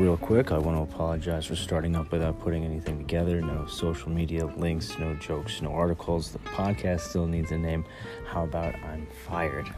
real 0.00 0.16
quick, 0.16 0.50
I 0.50 0.56
want 0.56 0.78
to 0.78 0.94
apologize 0.94 1.44
for 1.44 1.56
starting 1.56 1.94
up 1.94 2.10
without 2.10 2.40
putting 2.40 2.64
anything 2.64 2.96
together. 2.96 3.42
No 3.42 3.66
social 3.66 4.10
media 4.10 4.46
links, 4.46 4.98
no 4.98 5.14
jokes, 5.16 5.60
no 5.60 5.72
articles. 5.72 6.32
The 6.32 6.38
podcast 6.38 7.00
still 7.00 7.26
needs 7.26 7.52
a 7.52 7.58
name. 7.58 7.84
How 8.26 8.44
about 8.44 8.74
I'm 8.76 9.06
fired? 9.26 9.68